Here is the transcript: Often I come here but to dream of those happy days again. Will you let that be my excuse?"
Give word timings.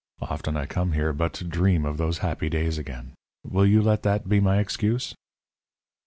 Often 0.19 0.57
I 0.57 0.65
come 0.65 0.93
here 0.93 1.13
but 1.13 1.31
to 1.33 1.43
dream 1.43 1.85
of 1.85 1.97
those 1.97 2.17
happy 2.25 2.49
days 2.49 2.79
again. 2.79 3.13
Will 3.43 3.67
you 3.67 3.83
let 3.83 4.01
that 4.01 4.27
be 4.27 4.39
my 4.39 4.57
excuse?" 4.57 5.13